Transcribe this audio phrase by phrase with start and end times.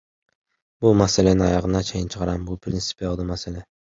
[0.85, 3.65] Бул маселени аягына чейин чыгарам, бул принципиалдуу маселе!